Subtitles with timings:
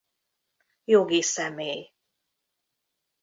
[0.83, 1.93] Jogi személy.